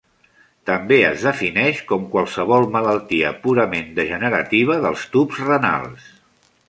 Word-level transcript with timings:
També 0.67 0.95
es 1.09 1.25
defineix 1.27 1.81
com 1.91 2.07
qualsevol 2.15 2.65
malaltia 2.77 3.35
purament 3.45 3.93
degenerativa 4.01 4.79
dels 4.87 5.05
tubs 5.17 5.45
renals. 5.51 6.09